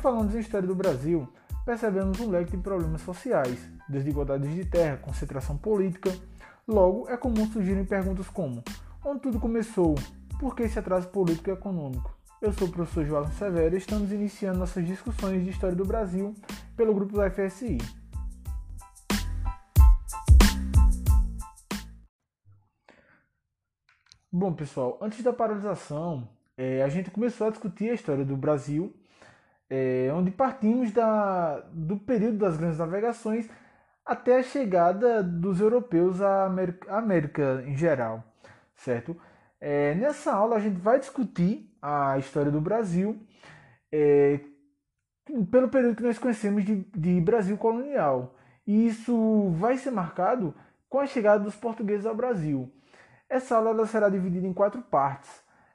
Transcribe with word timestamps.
Quando 0.00 0.14
falamos 0.14 0.34
em 0.34 0.38
história 0.38 0.66
do 0.66 0.74
Brasil, 0.74 1.28
percebemos 1.62 2.18
um 2.20 2.30
leque 2.30 2.56
de 2.56 2.62
problemas 2.62 3.02
sociais, 3.02 3.58
desigualdades 3.86 4.54
de 4.54 4.64
terra, 4.64 4.96
concentração 4.96 5.58
política. 5.58 6.10
Logo, 6.66 7.06
é 7.06 7.18
comum 7.18 7.46
surgirem 7.52 7.84
perguntas 7.84 8.26
como: 8.28 8.64
onde 9.04 9.20
tudo 9.20 9.38
começou? 9.38 9.94
Por 10.38 10.56
que 10.56 10.62
esse 10.62 10.78
atraso 10.78 11.08
político 11.08 11.50
e 11.50 11.52
econômico? 11.52 12.16
Eu 12.40 12.50
sou 12.50 12.66
o 12.66 12.72
professor 12.72 13.04
João 13.04 13.30
Severo 13.32 13.74
e 13.74 13.78
estamos 13.78 14.10
iniciando 14.10 14.58
nossas 14.58 14.86
discussões 14.86 15.44
de 15.44 15.50
história 15.50 15.76
do 15.76 15.84
Brasil 15.84 16.34
pelo 16.74 16.94
grupo 16.94 17.18
da 17.18 17.30
FSI. 17.30 17.76
Bom, 24.32 24.54
pessoal, 24.54 24.96
antes 25.02 25.22
da 25.22 25.32
paralisação, 25.34 26.26
é, 26.56 26.82
a 26.82 26.88
gente 26.88 27.10
começou 27.10 27.48
a 27.48 27.50
discutir 27.50 27.90
a 27.90 27.94
história 27.94 28.24
do 28.24 28.34
Brasil, 28.34 28.94
é, 29.70 30.10
onde 30.12 30.32
partimos 30.32 30.90
da, 30.90 31.60
do 31.72 31.96
período 31.96 32.38
das 32.38 32.56
grandes 32.56 32.78
navegações 32.78 33.48
até 34.04 34.38
a 34.38 34.42
chegada 34.42 35.22
dos 35.22 35.60
europeus 35.60 36.20
à 36.20 36.46
América, 36.46 36.92
à 36.92 36.98
América 36.98 37.62
em 37.64 37.76
geral, 37.76 38.24
certo? 38.74 39.16
É, 39.60 39.94
nessa 39.94 40.32
aula 40.32 40.56
a 40.56 40.58
gente 40.58 40.80
vai 40.80 40.98
discutir 40.98 41.72
a 41.80 42.18
história 42.18 42.50
do 42.50 42.60
Brasil 42.60 43.24
é, 43.92 44.40
pelo 45.50 45.68
período 45.68 45.94
que 45.94 46.02
nós 46.02 46.18
conhecemos 46.18 46.64
de, 46.64 46.84
de 46.96 47.20
Brasil 47.20 47.56
colonial. 47.56 48.34
E 48.66 48.86
isso 48.86 49.50
vai 49.50 49.76
ser 49.76 49.92
marcado 49.92 50.54
com 50.88 50.98
a 50.98 51.06
chegada 51.06 51.44
dos 51.44 51.54
portugueses 51.54 52.06
ao 52.06 52.14
Brasil. 52.14 52.72
Essa 53.28 53.56
aula 53.56 53.86
será 53.86 54.08
dividida 54.08 54.46
em 54.46 54.52
quatro 54.52 54.82
partes, 54.82 55.30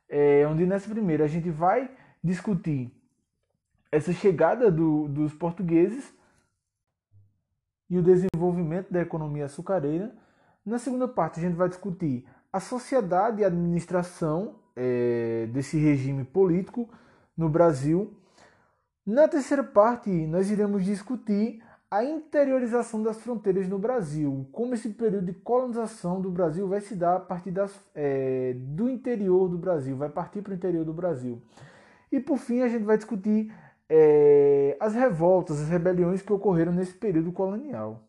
é, 0.09 0.45
onde 0.45 0.65
nessa 0.65 0.89
primeira 0.89 1.23
a 1.23 1.27
gente 1.27 1.49
vai 1.49 1.89
discutir 2.21 2.91
essa 3.95 4.11
chegada 4.11 4.69
do, 4.69 5.07
dos 5.07 5.33
portugueses 5.33 6.13
e 7.89 7.97
o 7.97 8.03
desenvolvimento 8.03 8.91
da 8.91 8.99
economia 8.99 9.45
açucareira. 9.45 10.13
Na 10.65 10.77
segunda 10.77 11.07
parte 11.07 11.39
a 11.39 11.43
gente 11.43 11.55
vai 11.55 11.69
discutir 11.69 12.27
a 12.51 12.59
sociedade 12.59 13.41
e 13.41 13.45
a 13.45 13.47
administração 13.47 14.55
é, 14.75 15.47
desse 15.53 15.77
regime 15.77 16.25
político 16.25 16.89
no 17.37 17.47
Brasil. 17.47 18.13
Na 19.05 19.29
terceira 19.29 19.63
parte 19.63 20.09
nós 20.09 20.51
iremos 20.51 20.83
discutir 20.83 21.63
a 21.89 22.03
interiorização 22.03 23.01
das 23.01 23.21
fronteiras 23.21 23.69
no 23.69 23.79
Brasil, 23.79 24.45
como 24.51 24.73
esse 24.73 24.89
período 24.89 25.27
de 25.27 25.33
colonização 25.33 26.19
do 26.19 26.29
Brasil 26.29 26.67
vai 26.67 26.81
se 26.81 26.95
dar 26.95 27.15
a 27.15 27.19
partir 27.21 27.51
das, 27.51 27.71
é, 27.93 28.53
do 28.57 28.89
interior 28.89 29.47
do 29.47 29.57
Brasil, 29.57 29.95
vai 29.95 30.09
partir 30.09 30.41
para 30.41 30.51
o 30.51 30.55
interior 30.55 30.83
do 30.83 30.93
Brasil. 30.93 31.41
E 32.11 32.19
por 32.19 32.37
fim 32.37 32.61
a 32.61 32.67
gente 32.67 32.83
vai 32.83 32.97
discutir 32.97 33.53
é, 33.89 34.77
as 34.79 34.93
revoltas, 34.93 35.61
as 35.61 35.69
rebeliões 35.69 36.21
que 36.21 36.33
ocorreram 36.33 36.71
nesse 36.71 36.93
período 36.93 37.31
colonial. 37.31 38.01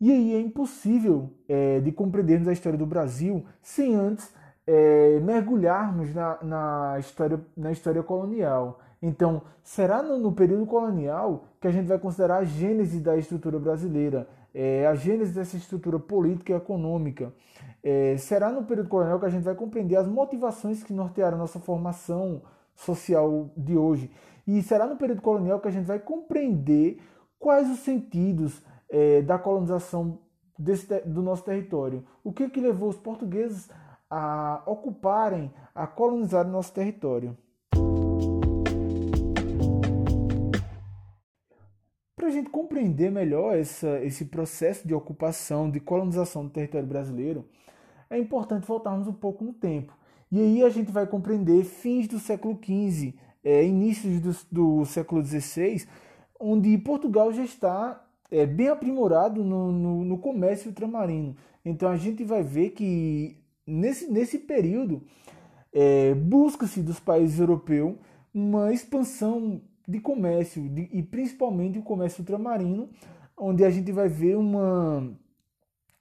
E 0.00 0.12
aí 0.12 0.34
é 0.34 0.40
impossível 0.40 1.30
é, 1.48 1.80
de 1.80 1.90
compreendermos 1.90 2.46
a 2.46 2.52
história 2.52 2.78
do 2.78 2.86
Brasil 2.86 3.44
sem 3.60 3.96
antes 3.96 4.32
é, 4.66 5.18
mergulharmos 5.20 6.14
na, 6.14 6.38
na, 6.42 6.96
história, 7.00 7.40
na 7.56 7.72
história 7.72 8.02
colonial. 8.02 8.78
Então, 9.00 9.42
será 9.62 10.02
no, 10.02 10.18
no, 10.18 10.32
período 10.32 10.66
colonial 10.66 11.44
que 11.60 11.66
a 11.66 11.70
gente 11.70 11.86
vai 11.86 11.98
considerar 11.98 12.38
a 12.38 12.44
gênese 12.44 13.00
da 13.00 13.16
estrutura 13.16 13.58
brasileira, 13.58 14.28
é, 14.54 14.86
a 14.86 14.94
gênese 14.94 15.32
dessa 15.32 15.56
estrutura 15.56 15.98
política 15.98 16.52
e 16.52 16.56
econômica. 16.56 17.32
É, 17.82 18.16
será 18.18 18.50
no 18.50 18.64
período 18.64 18.88
colonial 18.88 19.18
que 19.18 19.26
a 19.26 19.30
gente 19.30 19.44
vai 19.44 19.54
compreender 19.54 19.96
as 19.96 20.06
motivações 20.06 20.82
que 20.82 20.92
nortearam 20.92 21.38
nossa 21.38 21.58
formação 21.58 22.42
social 22.78 23.50
de 23.56 23.76
hoje. 23.76 24.10
E 24.46 24.62
será 24.62 24.86
no 24.86 24.96
período 24.96 25.20
colonial 25.20 25.60
que 25.60 25.68
a 25.68 25.70
gente 25.70 25.86
vai 25.86 25.98
compreender 25.98 26.98
quais 27.38 27.68
os 27.70 27.80
sentidos 27.80 28.62
é, 28.88 29.20
da 29.20 29.38
colonização 29.38 30.20
desse, 30.58 30.86
do 31.00 31.22
nosso 31.22 31.44
território. 31.44 32.04
O 32.24 32.32
que, 32.32 32.48
que 32.48 32.60
levou 32.60 32.88
os 32.88 32.96
portugueses 32.96 33.68
a 34.10 34.62
ocuparem, 34.64 35.52
a 35.74 35.86
colonizar 35.86 36.46
o 36.46 36.50
nosso 36.50 36.72
território. 36.72 37.36
Para 42.16 42.28
a 42.28 42.30
gente 42.30 42.48
compreender 42.50 43.10
melhor 43.10 43.56
essa, 43.56 44.00
esse 44.02 44.24
processo 44.26 44.86
de 44.86 44.94
ocupação, 44.94 45.70
de 45.70 45.78
colonização 45.78 46.44
do 46.44 46.50
território 46.50 46.86
brasileiro, 46.86 47.44
é 48.10 48.18
importante 48.18 48.66
voltarmos 48.66 49.06
um 49.06 49.12
pouco 49.12 49.44
no 49.44 49.52
tempo. 49.52 49.97
E 50.30 50.40
aí 50.40 50.62
a 50.62 50.68
gente 50.68 50.92
vai 50.92 51.06
compreender 51.06 51.64
fins 51.64 52.06
do 52.06 52.18
século 52.18 52.58
XV, 52.62 53.14
é, 53.42 53.64
inícios 53.64 54.20
do, 54.20 54.80
do 54.80 54.84
século 54.84 55.24
XVI, 55.24 55.86
onde 56.38 56.76
Portugal 56.78 57.32
já 57.32 57.44
está 57.44 58.04
é, 58.30 58.44
bem 58.44 58.68
aprimorado 58.68 59.42
no, 59.42 59.72
no, 59.72 60.04
no 60.04 60.18
comércio 60.18 60.68
ultramarino. 60.68 61.34
Então 61.64 61.88
a 61.88 61.96
gente 61.96 62.24
vai 62.24 62.42
ver 62.42 62.70
que 62.70 63.36
nesse, 63.66 64.10
nesse 64.10 64.38
período 64.38 65.02
é, 65.72 66.14
busca-se 66.14 66.82
dos 66.82 67.00
países 67.00 67.40
europeus 67.40 67.94
uma 68.32 68.72
expansão 68.72 69.60
de 69.86 70.00
comércio 70.00 70.68
de, 70.68 70.88
e 70.92 71.02
principalmente 71.02 71.78
o 71.78 71.82
comércio 71.82 72.20
ultramarino, 72.20 72.90
onde 73.36 73.64
a 73.64 73.70
gente 73.70 73.90
vai 73.90 74.08
ver 74.08 74.36
uma, 74.36 75.10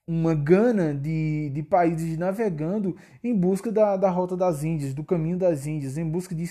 uma 0.07 0.33
gana 0.33 0.93
de, 0.93 1.49
de 1.49 1.61
países 1.61 2.17
navegando 2.17 2.95
em 3.21 3.35
busca 3.35 3.69
da, 3.69 3.97
da 3.97 4.09
rota 4.09 4.37
das 4.37 4.63
Índias, 4.63 4.93
do 4.93 5.03
caminho 5.03 5.37
das 5.37 5.67
Índias, 5.67 5.97
em 5.97 6.09
busca 6.09 6.33
de 6.33 6.43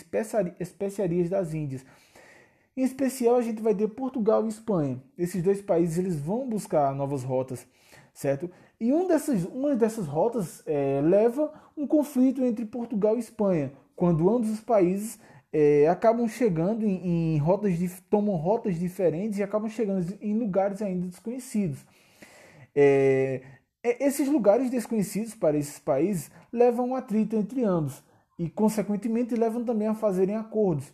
especiarias 0.61 1.31
das 1.31 1.55
Índias. 1.55 1.83
Em 2.77 2.83
especial, 2.83 3.37
a 3.37 3.43
gente 3.43 3.63
vai 3.63 3.75
ter 3.75 3.89
Portugal 3.89 4.45
e 4.45 4.49
Espanha. 4.49 5.03
Esses 5.17 5.43
dois 5.43 5.63
países 5.63 5.97
eles 5.97 6.21
vão 6.21 6.47
buscar 6.47 6.95
novas 6.95 7.23
rotas, 7.23 7.67
certo? 8.13 8.51
E 8.79 8.93
um 8.93 9.09
dessas, 9.09 9.45
uma 9.47 9.75
dessas 9.75 10.07
rotas 10.07 10.63
é, 10.67 11.01
leva 11.03 11.51
um 11.75 11.87
conflito 11.87 12.45
entre 12.45 12.67
Portugal 12.67 13.17
e 13.17 13.21
Espanha, 13.21 13.73
quando 13.95 14.29
ambos 14.29 14.51
os 14.51 14.61
países 14.61 15.19
é, 15.51 15.89
acabam 15.89 16.29
chegando 16.29 16.85
em, 16.85 17.37
em 17.37 17.39
rotas, 17.39 17.73
tomam 18.11 18.37
rotas 18.37 18.79
diferentes 18.79 19.39
e 19.39 19.43
acabam 19.43 19.71
chegando 19.71 20.07
em 20.21 20.39
lugares 20.39 20.83
ainda 20.83 21.07
desconhecidos. 21.07 21.83
É, 22.77 23.41
esses 23.83 24.29
lugares 24.29 24.69
desconhecidos 24.69 25.35
para 25.35 25.57
esses 25.57 25.79
países 25.79 26.31
levam 26.53 26.91
um 26.91 26.95
atrito 26.95 27.35
entre 27.35 27.65
ambos 27.65 28.05
e, 28.39 28.51
consequentemente, 28.51 29.35
levam 29.35 29.65
também 29.65 29.89
a 29.89 29.95
fazerem 29.95 30.37
acordos. 30.37 30.93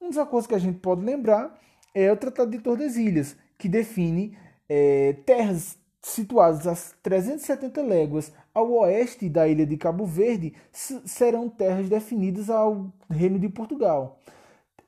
Um 0.00 0.08
dos 0.08 0.18
acordos 0.18 0.46
que 0.48 0.54
a 0.54 0.58
gente 0.58 0.80
pode 0.80 1.04
lembrar 1.04 1.56
é 1.94 2.10
o 2.10 2.16
Tratado 2.16 2.50
de 2.50 2.58
Tordesilhas, 2.58 3.36
que 3.56 3.68
define 3.68 4.36
é, 4.68 5.12
terras 5.24 5.78
situadas 6.02 6.66
a 6.66 6.94
370 7.02 7.82
léguas 7.82 8.32
ao 8.54 8.70
oeste 8.72 9.28
da 9.28 9.46
ilha 9.46 9.66
de 9.66 9.76
Cabo 9.76 10.06
Verde, 10.06 10.54
serão 10.72 11.48
terras 11.48 11.88
definidas 11.88 12.48
ao 12.48 12.90
Reino 13.08 13.38
de 13.38 13.48
Portugal. 13.48 14.18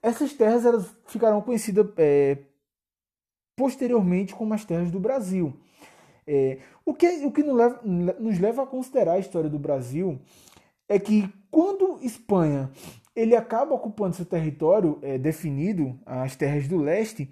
Essas 0.03 0.33
terras 0.33 0.65
elas 0.65 0.87
ficarão 1.07 1.41
conhecidas 1.43 1.87
é, 1.99 2.39
posteriormente 3.57 4.35
como 4.35 4.55
as 4.55 4.65
terras 4.65 4.91
do 4.91 4.99
Brasil. 4.99 5.55
É, 6.27 6.59
o 6.85 6.95
que, 6.95 7.07
o 7.27 7.33
que 7.33 7.43
nos 7.43 7.57
leva, 7.57 7.81
nos 7.83 8.39
leva 8.39 8.63
a 8.63 8.67
considerar 8.67 9.15
a 9.15 9.19
história 9.19 9.51
do 9.51 9.59
Brasil 9.59 10.21
é 10.89 10.99
que 10.99 11.29
quando 11.51 11.99
Espanha 12.03 12.71
ele 13.15 13.37
acaba 13.37 13.75
ocupando 13.75 14.17
seu 14.17 14.25
território 14.25 14.99
é, 15.03 15.19
definido, 15.19 15.99
as 16.07 16.35
terras 16.35 16.67
do 16.67 16.79
leste, 16.79 17.31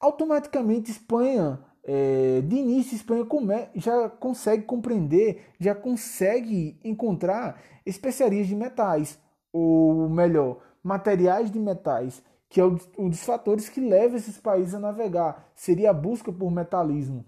automaticamente 0.00 0.90
Espanha 0.90 1.60
é, 1.84 2.40
de 2.42 2.56
início, 2.56 2.94
Espanha 2.94 3.24
come, 3.24 3.54
já 3.74 4.08
consegue 4.08 4.64
compreender, 4.64 5.42
já 5.58 5.74
consegue 5.74 6.78
encontrar 6.84 7.60
especiarias 7.84 8.46
de 8.46 8.54
metais, 8.54 9.18
ou 9.52 10.08
melhor, 10.08 10.58
materiais 10.82 11.50
de 11.50 11.58
metais, 11.58 12.22
que 12.48 12.60
é 12.60 12.64
um 12.64 13.08
dos 13.08 13.22
fatores 13.22 13.68
que 13.68 13.80
leva 13.80 14.16
esses 14.16 14.38
países 14.38 14.74
a 14.74 14.78
navegar, 14.78 15.50
seria 15.54 15.90
a 15.90 15.94
busca 15.94 16.32
por 16.32 16.50
metalismo. 16.50 17.24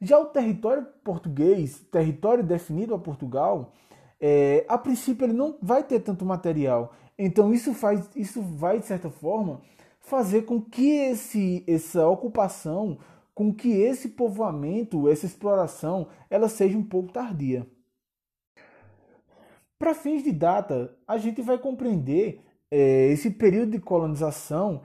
Já 0.00 0.18
o 0.18 0.26
território 0.26 0.86
português, 1.04 1.80
território 1.90 2.42
definido 2.42 2.94
a 2.94 2.98
Portugal, 2.98 3.72
é, 4.20 4.64
a 4.68 4.78
princípio 4.78 5.26
ele 5.26 5.32
não 5.32 5.58
vai 5.60 5.82
ter 5.82 6.00
tanto 6.00 6.24
material. 6.24 6.94
Então 7.18 7.52
isso 7.52 7.74
faz, 7.74 8.08
isso 8.16 8.40
vai 8.40 8.78
de 8.78 8.86
certa 8.86 9.10
forma 9.10 9.60
fazer 10.00 10.42
com 10.42 10.60
que 10.60 10.90
esse, 10.90 11.62
essa 11.66 12.08
ocupação 12.08 12.98
com 13.40 13.54
que 13.54 13.70
esse 13.70 14.10
povoamento, 14.10 15.08
essa 15.08 15.24
exploração, 15.24 16.08
ela 16.28 16.46
seja 16.46 16.76
um 16.76 16.82
pouco 16.82 17.10
tardia. 17.10 17.66
Para 19.78 19.94
fins 19.94 20.22
de 20.22 20.30
data, 20.30 20.94
a 21.08 21.16
gente 21.16 21.40
vai 21.40 21.56
compreender 21.56 22.42
é, 22.70 23.06
esse 23.06 23.30
período 23.30 23.72
de 23.72 23.78
colonização 23.78 24.82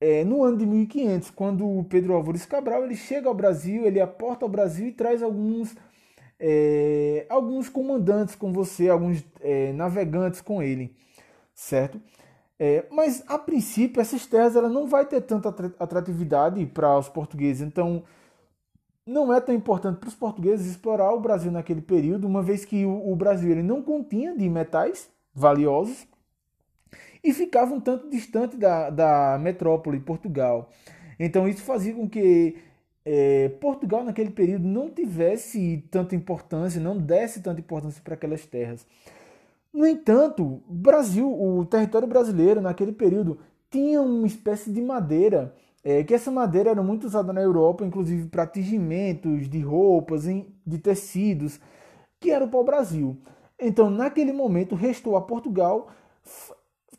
é, 0.00 0.24
no 0.24 0.44
ano 0.44 0.58
de 0.58 0.66
1500, 0.66 1.30
quando 1.30 1.66
o 1.66 1.84
Pedro 1.84 2.14
Álvares 2.14 2.44
Cabral 2.44 2.84
ele 2.84 2.96
chega 2.96 3.28
ao 3.28 3.34
Brasil, 3.34 3.86
ele 3.86 4.00
aporta 4.00 4.44
ao 4.44 4.48
Brasil 4.48 4.88
e 4.88 4.92
traz 4.92 5.22
alguns, 5.22 5.74
é, 6.38 7.26
alguns 7.28 7.68
comandantes 7.68 8.34
com 8.34 8.52
você, 8.52 8.88
alguns 8.88 9.24
é, 9.40 9.72
navegantes 9.72 10.40
com 10.40 10.62
ele, 10.62 10.94
certo? 11.54 12.00
É, 12.58 12.86
mas 12.90 13.22
a 13.26 13.38
princípio 13.38 14.00
essas 14.00 14.26
terras 14.26 14.56
ela 14.56 14.68
não 14.68 14.86
vai 14.86 15.04
ter 15.04 15.20
tanta 15.20 15.48
atratividade 15.78 16.64
para 16.66 16.98
os 16.98 17.08
portugueses, 17.08 17.62
então 17.62 18.02
não 19.06 19.32
é 19.32 19.40
tão 19.40 19.54
importante 19.54 19.98
para 19.98 20.08
os 20.08 20.14
portugueses 20.14 20.66
explorar 20.66 21.12
o 21.12 21.20
Brasil 21.20 21.52
naquele 21.52 21.80
período, 21.80 22.26
uma 22.26 22.42
vez 22.42 22.64
que 22.64 22.84
o, 22.84 23.12
o 23.12 23.16
Brasil 23.16 23.50
ele 23.50 23.62
não 23.62 23.82
continha 23.82 24.36
de 24.36 24.48
metais 24.48 25.08
valiosos 25.34 26.06
e 27.26 27.32
ficava 27.32 27.74
um 27.74 27.80
tanto 27.80 28.08
distante 28.08 28.56
da, 28.56 28.88
da 28.88 29.36
metrópole 29.42 29.98
Portugal. 29.98 30.70
Então 31.18 31.48
isso 31.48 31.62
fazia 31.62 31.92
com 31.92 32.08
que 32.08 32.56
é, 33.04 33.48
Portugal 33.60 34.04
naquele 34.04 34.30
período 34.30 34.64
não 34.64 34.88
tivesse 34.88 35.84
tanta 35.90 36.14
importância, 36.14 36.80
não 36.80 36.96
desse 36.96 37.42
tanta 37.42 37.60
importância 37.60 38.00
para 38.00 38.14
aquelas 38.14 38.46
terras. 38.46 38.86
No 39.72 39.84
entanto, 39.84 40.62
Brasil, 40.68 41.28
o 41.28 41.64
território 41.64 42.06
brasileiro 42.06 42.60
naquele 42.60 42.92
período 42.92 43.40
tinha 43.68 44.00
uma 44.00 44.26
espécie 44.26 44.70
de 44.72 44.80
madeira, 44.80 45.52
é, 45.82 46.04
que 46.04 46.14
essa 46.14 46.30
madeira 46.30 46.70
era 46.70 46.82
muito 46.82 47.08
usada 47.08 47.32
na 47.32 47.40
Europa, 47.40 47.84
inclusive 47.84 48.28
para 48.28 48.46
tingimentos 48.46 49.48
de 49.48 49.60
roupas, 49.60 50.24
de 50.24 50.78
tecidos, 50.78 51.58
que 52.20 52.30
era 52.30 52.44
o 52.44 52.48
pau-brasil. 52.48 53.18
Então, 53.58 53.90
naquele 53.90 54.32
momento, 54.32 54.76
restou 54.76 55.16
a 55.16 55.20
Portugal 55.20 55.88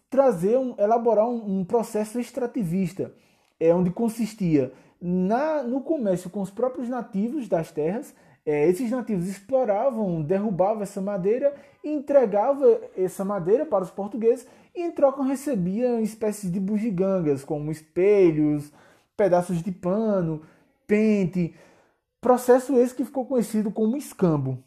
trazer, 0.10 0.58
um, 0.58 0.76
elaborar 0.78 1.28
um, 1.28 1.60
um 1.60 1.66
processo 1.66 2.20
extrativista, 2.20 3.14
é, 3.60 3.74
onde 3.74 3.90
consistia 3.90 4.72
na, 5.02 5.64
no 5.64 5.82
comércio 5.82 6.30
com 6.30 6.42
os 6.42 6.50
próprios 6.50 6.90
nativos 6.90 7.48
das 7.48 7.72
terras. 7.72 8.14
É, 8.46 8.70
esses 8.70 8.90
nativos 8.92 9.28
exploravam, 9.28 10.22
derrubavam 10.22 10.82
essa 10.82 11.02
madeira 11.02 11.54
entregavam 11.90 12.80
essa 12.96 13.24
madeira 13.24 13.66
para 13.66 13.84
os 13.84 13.92
portugueses 13.92 14.48
e 14.76 14.82
em 14.82 14.92
troca 14.92 15.24
recebiam 15.24 16.00
espécies 16.00 16.52
de 16.52 16.60
bugigangas, 16.60 17.44
como 17.44 17.72
espelhos, 17.72 18.72
pedaços 19.16 19.62
de 19.62 19.72
pano, 19.72 20.42
pente. 20.86 21.56
Processo 22.22 22.78
esse 22.78 22.96
que 22.96 23.06
ficou 23.06 23.26
conhecido 23.26 23.72
como 23.72 23.98
escambo. 23.98 24.64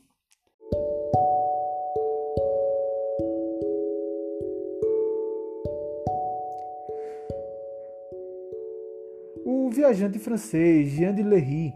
Viajante 9.80 10.18
francês 10.18 10.88
Jean 10.90 11.14
de 11.14 11.22
Lery 11.22 11.72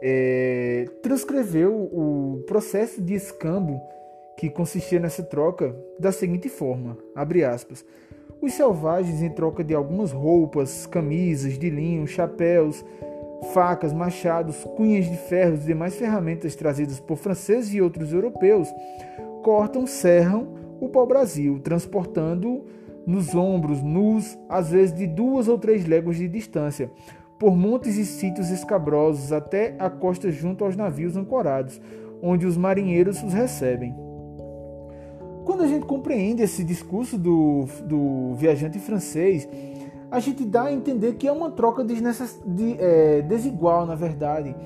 é, 0.00 0.86
transcreveu 1.02 1.74
o 1.74 2.42
processo 2.46 3.02
de 3.02 3.14
escambo 3.14 3.82
que 4.38 4.48
consistia 4.48 4.98
nessa 4.98 5.22
troca 5.22 5.76
da 5.98 6.10
seguinte 6.10 6.48
forma: 6.48 6.96
abre 7.14 7.44
aspas. 7.44 7.84
Os 8.40 8.54
selvagens, 8.54 9.22
em 9.22 9.30
troca 9.30 9.62
de 9.62 9.74
algumas 9.74 10.10
roupas, 10.10 10.86
camisas 10.86 11.58
de 11.58 11.68
linho, 11.68 12.06
chapéus, 12.06 12.84
facas, 13.52 13.92
machados, 13.92 14.64
cunhas 14.76 15.04
de 15.04 15.16
ferro 15.16 15.54
e 15.54 15.58
demais 15.58 15.94
ferramentas 15.96 16.54
trazidas 16.54 16.98
por 16.98 17.16
franceses 17.16 17.72
e 17.74 17.80
outros 17.80 18.12
europeus, 18.12 18.68
cortam, 19.42 19.86
serram 19.86 20.48
o 20.80 20.88
pau-brasil, 20.88 21.60
transportando 21.60 22.64
nos 23.06 23.34
ombros, 23.34 23.82
nus, 23.82 24.38
às 24.48 24.70
vezes 24.70 24.94
de 24.94 25.06
duas 25.06 25.46
ou 25.46 25.58
três 25.58 25.86
léguas 25.86 26.16
de 26.16 26.26
distância, 26.26 26.90
por 27.44 27.54
montes 27.54 27.98
e 27.98 28.06
sítios 28.06 28.48
escabrosos 28.48 29.30
até 29.30 29.74
a 29.78 29.90
costa 29.90 30.32
junto 30.32 30.64
aos 30.64 30.76
navios 30.76 31.14
ancorados, 31.14 31.78
onde 32.22 32.46
os 32.46 32.56
marinheiros 32.56 33.22
os 33.22 33.34
recebem. 33.34 33.94
Quando 35.44 35.62
a 35.62 35.66
gente 35.66 35.84
compreende 35.84 36.42
esse 36.42 36.64
discurso 36.64 37.18
do, 37.18 37.66
do 37.84 38.32
viajante 38.36 38.78
francês, 38.78 39.46
a 40.10 40.20
gente 40.20 40.42
dá 40.42 40.62
a 40.62 40.72
entender 40.72 41.16
que 41.16 41.28
é 41.28 41.32
uma 41.32 41.50
troca 41.50 41.84
de, 41.84 41.96
é, 42.78 43.20
desigual, 43.20 43.84
na 43.84 43.94
verdade, 43.94 44.56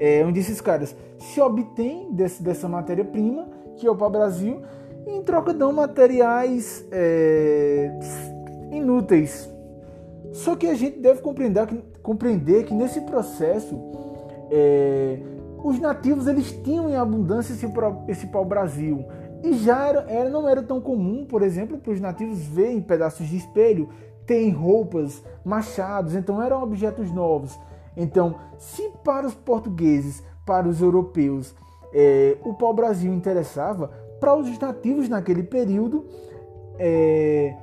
é, 0.00 0.26
onde 0.26 0.40
esses 0.40 0.60
caras 0.60 0.96
se 1.20 1.40
obtêm 1.40 2.12
desse, 2.12 2.42
dessa 2.42 2.68
matéria-prima, 2.68 3.46
que 3.76 3.86
é 3.86 3.90
o 3.92 3.94
pau-brasil, 3.94 4.60
e 5.06 5.12
em 5.12 5.22
troca 5.22 5.54
dão 5.54 5.72
materiais 5.72 6.84
é, 6.90 7.96
inúteis. 8.72 9.48
Só 10.32 10.56
que 10.56 10.66
a 10.66 10.74
gente 10.74 10.98
deve 10.98 11.22
compreender 11.22 11.64
que, 11.68 11.93
compreender 12.04 12.66
que 12.66 12.74
nesse 12.74 13.00
processo 13.00 13.80
é, 14.50 15.18
os 15.64 15.80
nativos 15.80 16.26
eles 16.28 16.52
tinham 16.62 16.88
em 16.88 16.94
abundância 16.94 17.54
esse, 17.54 17.66
esse 18.06 18.26
pau-brasil. 18.26 19.04
E 19.42 19.54
já 19.54 19.88
era, 19.88 20.04
era, 20.08 20.30
não 20.30 20.46
era 20.46 20.62
tão 20.62 20.80
comum, 20.80 21.24
por 21.24 21.42
exemplo, 21.42 21.78
para 21.78 21.92
os 21.92 22.00
nativos 22.00 22.44
verem 22.44 22.80
pedaços 22.82 23.26
de 23.26 23.38
espelho, 23.38 23.88
terem 24.26 24.50
roupas, 24.50 25.22
machados, 25.44 26.14
então 26.14 26.40
eram 26.42 26.62
objetos 26.62 27.10
novos. 27.10 27.58
Então, 27.96 28.36
se 28.58 28.90
para 29.02 29.26
os 29.26 29.34
portugueses, 29.34 30.22
para 30.44 30.68
os 30.68 30.82
europeus, 30.82 31.54
é, 31.92 32.36
o 32.44 32.52
pau-brasil 32.52 33.12
interessava, 33.12 33.90
para 34.20 34.34
os 34.34 34.58
nativos 34.58 35.08
naquele 35.08 35.42
período, 35.42 36.04
é, 36.78 37.54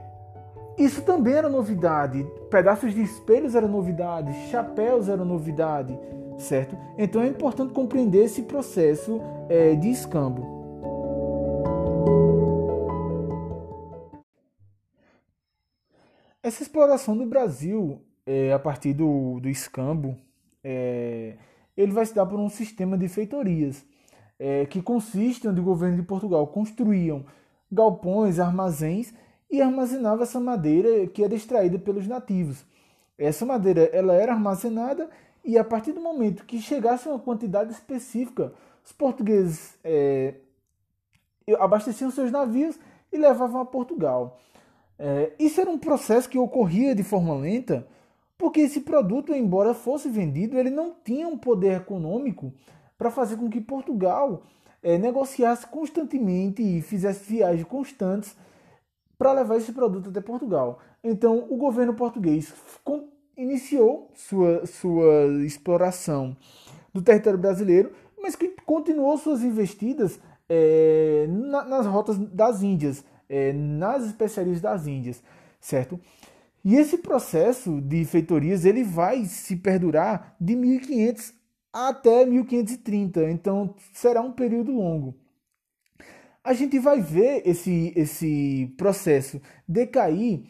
isso 0.83 1.03
também 1.03 1.33
era 1.33 1.47
novidade. 1.47 2.25
Pedaços 2.49 2.93
de 2.93 3.01
espelhos 3.01 3.55
eram 3.55 3.67
novidade, 3.67 4.33
chapéus 4.49 5.07
eram 5.07 5.23
novidade, 5.23 5.97
certo? 6.37 6.75
Então 6.97 7.21
é 7.21 7.27
importante 7.27 7.73
compreender 7.73 8.25
esse 8.25 8.43
processo 8.43 9.21
é, 9.47 9.75
de 9.75 9.89
escambo. 9.89 10.59
Essa 16.43 16.63
exploração 16.63 17.15
do 17.15 17.25
Brasil 17.27 18.01
é, 18.25 18.51
a 18.51 18.59
partir 18.59 18.93
do, 18.93 19.39
do 19.39 19.47
escambo, 19.47 20.17
é, 20.63 21.35
ele 21.77 21.91
vai 21.91 22.05
se 22.05 22.15
dar 22.15 22.25
por 22.25 22.39
um 22.39 22.49
sistema 22.49 22.97
de 22.97 23.07
feitorias, 23.07 23.85
é, 24.39 24.65
que 24.65 24.81
consiste 24.81 25.47
onde 25.47 25.59
o 25.59 25.63
governo 25.63 25.97
de 25.97 26.03
Portugal 26.03 26.47
construíam 26.47 27.23
galpões, 27.71 28.39
armazéns 28.39 29.13
e 29.51 29.61
armazenava 29.61 30.23
essa 30.23 30.39
madeira 30.39 31.05
que 31.07 31.23
era 31.23 31.35
extraída 31.35 31.77
pelos 31.77 32.07
nativos. 32.07 32.65
Essa 33.17 33.45
madeira 33.45 33.81
ela 33.93 34.13
era 34.13 34.31
armazenada 34.31 35.09
e 35.43 35.57
a 35.57 35.63
partir 35.63 35.91
do 35.91 35.99
momento 35.99 36.45
que 36.45 36.61
chegasse 36.61 37.07
uma 37.09 37.19
quantidade 37.19 37.71
específica, 37.71 38.53
os 38.83 38.91
portugueses 38.91 39.77
é, 39.83 40.35
abasteciam 41.59 42.09
seus 42.09 42.31
navios 42.31 42.79
e 43.11 43.17
levavam 43.17 43.61
a 43.61 43.65
Portugal. 43.65 44.39
É, 44.97 45.33
isso 45.37 45.59
era 45.59 45.69
um 45.69 45.77
processo 45.77 46.29
que 46.29 46.37
ocorria 46.37 46.95
de 46.95 47.03
forma 47.03 47.35
lenta, 47.35 47.87
porque 48.37 48.61
esse 48.61 48.81
produto, 48.81 49.33
embora 49.33 49.73
fosse 49.73 50.09
vendido, 50.09 50.57
ele 50.57 50.69
não 50.69 50.95
tinha 51.03 51.27
um 51.27 51.37
poder 51.37 51.81
econômico 51.81 52.53
para 52.97 53.11
fazer 53.11 53.35
com 53.35 53.49
que 53.49 53.59
Portugal 53.59 54.43
é, 54.81 54.97
negociasse 54.97 55.67
constantemente 55.67 56.61
e 56.61 56.81
fizesse 56.81 57.23
viagens 57.23 57.67
constantes 57.67 58.35
para 59.21 59.33
levar 59.33 59.57
esse 59.57 59.71
produto 59.71 60.09
até 60.09 60.19
Portugal. 60.19 60.79
Então, 61.03 61.45
o 61.47 61.55
governo 61.55 61.93
português 61.93 62.51
iniciou 63.37 64.09
sua, 64.15 64.65
sua 64.65 65.45
exploração 65.45 66.35
do 66.91 67.03
território 67.03 67.37
brasileiro, 67.37 67.91
mas 68.19 68.35
que 68.35 68.47
continuou 68.65 69.15
suas 69.19 69.43
investidas 69.43 70.19
é, 70.49 71.27
na, 71.29 71.63
nas 71.63 71.85
rotas 71.85 72.17
das 72.17 72.63
Índias, 72.63 73.05
é, 73.29 73.53
nas 73.53 74.07
especiarias 74.07 74.59
das 74.59 74.87
Índias, 74.87 75.21
certo? 75.59 75.99
E 76.65 76.75
esse 76.75 76.97
processo 76.97 77.79
de 77.79 78.03
feitorias 78.05 78.65
ele 78.65 78.83
vai 78.83 79.25
se 79.25 79.55
perdurar 79.55 80.35
de 80.41 80.55
1500 80.55 81.31
até 81.71 82.25
1530, 82.25 83.29
então 83.29 83.75
será 83.93 84.19
um 84.19 84.31
período 84.31 84.71
longo. 84.71 85.20
A 86.43 86.53
gente 86.53 86.79
vai 86.79 86.99
ver 86.99 87.43
esse, 87.45 87.93
esse 87.95 88.73
processo 88.77 89.39
decair 89.67 90.43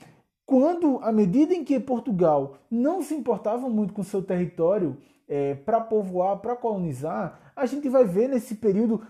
quando, 0.45 0.99
à 1.01 1.11
medida 1.11 1.53
em 1.53 1.63
que 1.63 1.79
Portugal 1.79 2.57
não 2.69 3.01
se 3.01 3.13
importava 3.13 3.69
muito 3.69 3.93
com 3.93 4.03
seu 4.03 4.21
território 4.21 4.97
é, 5.27 5.55
para 5.55 5.79
povoar, 5.79 6.39
para 6.39 6.57
colonizar, 6.57 7.53
a 7.55 7.65
gente 7.65 7.87
vai 7.87 8.03
ver 8.03 8.27
nesse 8.27 8.55
período 8.55 9.01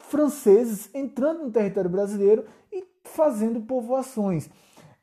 franceses 0.00 0.90
entrando 0.92 1.44
no 1.44 1.50
território 1.50 1.88
brasileiro 1.88 2.44
e 2.72 2.84
fazendo 3.04 3.60
povoações. 3.60 4.50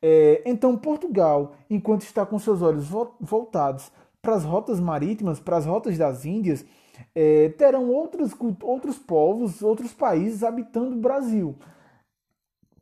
É, 0.01 0.41
então, 0.45 0.77
Portugal, 0.77 1.55
enquanto 1.69 2.01
está 2.01 2.25
com 2.25 2.37
seus 2.37 2.61
olhos 2.61 2.87
voltados 3.19 3.91
para 4.21 4.35
as 4.35 4.43
rotas 4.43 4.79
marítimas, 4.79 5.39
para 5.39 5.57
as 5.57 5.65
rotas 5.65 5.97
das 5.97 6.25
Índias, 6.25 6.65
é, 7.15 7.49
terão 7.49 7.89
outros, 7.89 8.31
outros 8.61 8.97
povos, 8.97 9.61
outros 9.61 9.93
países 9.93 10.43
habitando 10.43 10.95
o 10.95 10.99
Brasil. 10.99 11.55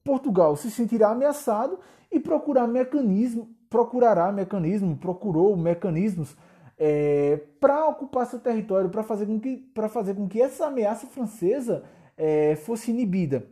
Portugal 0.04 0.56
se 0.56 0.70
sentirá 0.70 1.10
ameaçado 1.10 1.80
e 2.12 2.20
procurar 2.20 2.68
mecanismo, 2.68 3.50
procurará 3.70 4.32
mecanismo, 4.32 4.96
procurou 4.96 5.58
mecanismos 5.58 6.36
é, 6.78 7.40
para 7.60 7.88
ocupar 7.88 8.28
seu 8.28 8.40
território, 8.40 8.90
para 8.90 9.04
fazer, 9.04 9.26
com 9.26 9.40
que, 9.40 9.72
fazer 9.90 10.14
com 10.14 10.28
que 10.28 10.42
essa 10.42 10.68
ameaça 10.68 11.08
francesa 11.08 11.84
é, 12.18 12.56
fosse 12.56 12.92
inibida. 12.92 13.48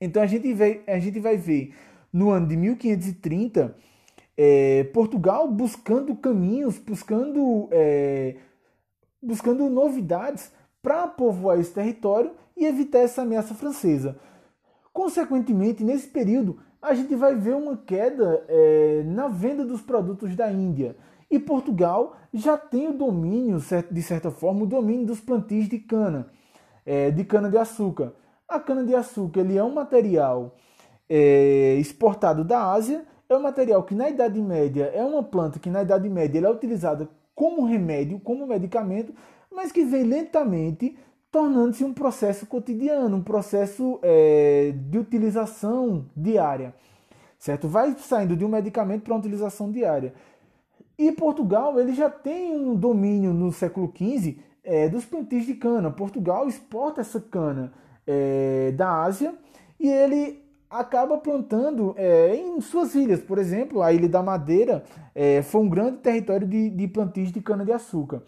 Então 0.00 0.22
a 0.22 0.26
gente, 0.26 0.52
vê, 0.52 0.82
a 0.86 0.98
gente 0.98 1.20
vai 1.20 1.36
ver 1.36 1.74
no 2.12 2.30
ano 2.30 2.46
de 2.46 2.56
1530, 2.56 3.74
é, 4.36 4.84
Portugal 4.92 5.48
buscando 5.48 6.14
caminhos, 6.16 6.78
buscando, 6.78 7.68
é, 7.70 8.36
buscando 9.22 9.68
novidades 9.70 10.50
para 10.82 11.06
povoar 11.06 11.60
esse 11.60 11.72
território 11.72 12.32
e 12.56 12.66
evitar 12.66 12.98
essa 12.98 13.22
ameaça 13.22 13.54
francesa. 13.54 14.18
Consequentemente, 14.92 15.84
nesse 15.84 16.08
período, 16.08 16.58
a 16.80 16.92
gente 16.94 17.14
vai 17.14 17.34
ver 17.34 17.54
uma 17.54 17.76
queda 17.76 18.44
é, 18.48 19.02
na 19.06 19.28
venda 19.28 19.64
dos 19.64 19.80
produtos 19.80 20.34
da 20.34 20.50
Índia. 20.50 20.96
E 21.30 21.38
Portugal 21.38 22.16
já 22.34 22.58
tem 22.58 22.88
o 22.88 22.92
domínio, 22.92 23.58
de 23.90 24.02
certa 24.02 24.30
forma, 24.30 24.64
o 24.64 24.66
domínio 24.66 25.06
dos 25.06 25.20
plantios 25.20 25.68
de 25.68 25.78
cana, 25.78 26.26
é, 26.84 27.10
de 27.10 27.24
cana-de-açúcar. 27.24 28.12
A 28.48 28.58
cana-de-açúcar 28.58 29.46
é 29.50 29.62
um 29.62 29.72
material 29.72 30.56
é, 31.08 31.76
exportado 31.78 32.44
da 32.44 32.72
Ásia, 32.72 33.04
é 33.28 33.36
um 33.36 33.40
material 33.40 33.82
que 33.84 33.94
na 33.94 34.10
Idade 34.10 34.40
Média 34.42 34.90
é 34.92 35.02
uma 35.02 35.22
planta 35.22 35.58
que 35.58 35.70
na 35.70 35.82
Idade 35.82 36.08
Média 36.08 36.44
é 36.44 36.50
utilizada 36.50 37.08
como 37.42 37.64
remédio, 37.64 38.20
como 38.20 38.46
medicamento, 38.46 39.12
mas 39.50 39.72
que 39.72 39.82
vem 39.84 40.04
lentamente 40.04 40.96
tornando-se 41.28 41.82
um 41.82 41.92
processo 41.92 42.46
cotidiano, 42.46 43.16
um 43.16 43.22
processo 43.22 43.98
é, 44.00 44.72
de 44.88 44.96
utilização 44.96 46.06
diária, 46.16 46.72
certo? 47.40 47.66
Vai 47.66 47.96
saindo 47.98 48.36
de 48.36 48.44
um 48.44 48.48
medicamento 48.48 49.02
para 49.02 49.14
uma 49.14 49.18
utilização 49.18 49.72
diária. 49.72 50.14
E 50.96 51.10
Portugal 51.10 51.80
ele 51.80 51.94
já 51.94 52.08
tem 52.08 52.54
um 52.54 52.76
domínio 52.76 53.34
no 53.34 53.50
século 53.50 53.92
XV 53.92 54.38
é, 54.62 54.88
dos 54.88 55.04
plantios 55.04 55.44
de 55.44 55.54
cana. 55.54 55.90
Portugal 55.90 56.46
exporta 56.46 57.00
essa 57.00 57.20
cana 57.20 57.72
é, 58.06 58.70
da 58.76 59.02
Ásia 59.02 59.34
e 59.80 59.88
ele 59.88 60.41
acaba 60.72 61.18
plantando 61.18 61.94
é, 61.96 62.34
em 62.34 62.60
suas 62.60 62.94
ilhas. 62.94 63.20
Por 63.20 63.38
exemplo, 63.38 63.82
a 63.82 63.92
Ilha 63.92 64.08
da 64.08 64.22
Madeira 64.22 64.82
é, 65.14 65.42
foi 65.42 65.60
um 65.60 65.68
grande 65.68 65.98
território 65.98 66.48
de, 66.48 66.70
de 66.70 66.88
plantios 66.88 67.30
de 67.30 67.40
cana-de-açúcar. 67.40 68.22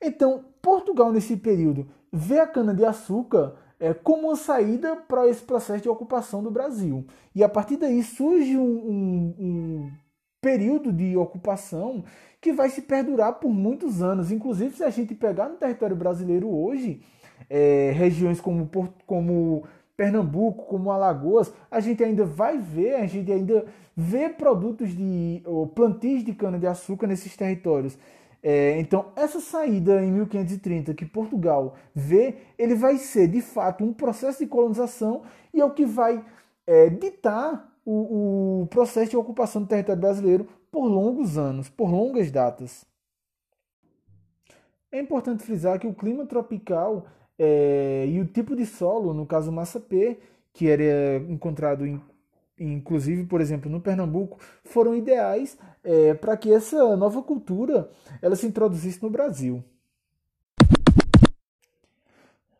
Então, 0.00 0.44
Portugal, 0.62 1.12
nesse 1.12 1.36
período, 1.36 1.86
vê 2.10 2.40
a 2.40 2.46
cana-de-açúcar 2.46 3.54
é, 3.78 3.92
como 3.92 4.28
uma 4.28 4.36
saída 4.36 4.96
para 4.96 5.28
esse 5.28 5.42
processo 5.42 5.82
de 5.82 5.88
ocupação 5.88 6.42
do 6.42 6.50
Brasil. 6.50 7.06
E 7.34 7.44
a 7.44 7.48
partir 7.48 7.76
daí 7.76 8.02
surge 8.02 8.56
um, 8.56 8.62
um, 8.62 9.34
um 9.38 9.90
período 10.40 10.90
de 10.92 11.16
ocupação 11.16 12.02
que 12.40 12.52
vai 12.52 12.70
se 12.70 12.82
perdurar 12.82 13.34
por 13.34 13.50
muitos 13.50 14.02
anos. 14.02 14.32
Inclusive, 14.32 14.74
se 14.74 14.82
a 14.82 14.90
gente 14.90 15.14
pegar 15.14 15.48
no 15.50 15.56
território 15.56 15.94
brasileiro 15.94 16.48
hoje, 16.48 17.02
é, 17.48 17.92
regiões 17.94 18.40
como, 18.40 18.68
como 19.06 19.64
Pernambuco, 20.00 20.64
como 20.64 20.90
Alagoas, 20.90 21.52
a 21.70 21.78
gente 21.78 22.02
ainda 22.02 22.24
vai 22.24 22.56
ver, 22.56 22.94
a 22.94 23.06
gente 23.06 23.30
ainda 23.30 23.66
vê 23.94 24.30
produtos 24.30 24.96
de 24.96 25.42
plantios 25.74 26.24
de 26.24 26.32
cana-de-açúcar 26.32 27.06
nesses 27.06 27.36
territórios. 27.36 27.98
É, 28.42 28.80
então, 28.80 29.12
essa 29.14 29.40
saída 29.40 30.02
em 30.02 30.10
1530 30.10 30.94
que 30.94 31.04
Portugal 31.04 31.74
vê, 31.94 32.36
ele 32.56 32.74
vai 32.74 32.96
ser 32.96 33.28
de 33.28 33.42
fato 33.42 33.84
um 33.84 33.92
processo 33.92 34.38
de 34.38 34.46
colonização 34.46 35.20
e 35.52 35.60
é 35.60 35.64
o 35.66 35.74
que 35.74 35.84
vai 35.84 36.24
é, 36.66 36.88
ditar 36.88 37.70
o, 37.84 38.62
o 38.62 38.66
processo 38.68 39.10
de 39.10 39.18
ocupação 39.18 39.60
do 39.60 39.68
território 39.68 40.00
brasileiro 40.00 40.48
por 40.72 40.86
longos 40.86 41.36
anos, 41.36 41.68
por 41.68 41.90
longas 41.90 42.30
datas. 42.30 42.86
É 44.90 44.98
importante 44.98 45.42
frisar 45.42 45.78
que 45.78 45.86
o 45.86 45.92
clima 45.92 46.24
tropical 46.24 47.04
é, 47.42 48.04
e 48.06 48.20
o 48.20 48.26
tipo 48.26 48.54
de 48.54 48.66
solo, 48.66 49.14
no 49.14 49.24
caso 49.24 49.50
massapê, 49.50 50.18
que 50.52 50.68
era 50.68 51.16
encontrado 51.26 51.86
em 51.86 51.98
inclusive, 52.62 53.24
por 53.24 53.40
exemplo, 53.40 53.70
no 53.70 53.80
Pernambuco, 53.80 54.38
foram 54.62 54.94
ideais 54.94 55.56
é, 55.82 56.12
para 56.12 56.36
que 56.36 56.52
essa 56.52 56.94
nova 56.94 57.22
cultura 57.22 57.88
ela 58.20 58.36
se 58.36 58.46
introduzisse 58.46 59.02
no 59.02 59.08
Brasil. 59.08 59.64